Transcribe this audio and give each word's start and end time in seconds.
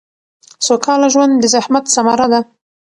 سوکاله 0.67 1.07
ژوند 1.13 1.33
د 1.37 1.43
زحمت 1.53 1.85
ثمره 1.93 2.27
ده 2.31 2.39